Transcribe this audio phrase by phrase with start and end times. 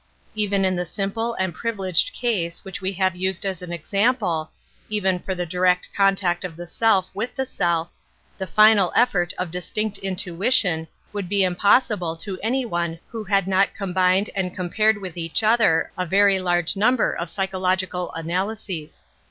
[0.33, 4.49] Even in the simple and privileged case which we have used as an example,
[4.89, 7.91] even for the direct contact of the self with the self,
[8.39, 13.47] the final effort of distinct intu ition would be impossible to any one who had
[13.47, 16.75] not combined and compared with each ^3 An Introduction to Metaphysics other a very large
[16.75, 19.05] number of psychological analyses.